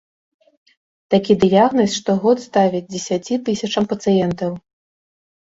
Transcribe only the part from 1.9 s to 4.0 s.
штогод ставяць дзесяці тысячам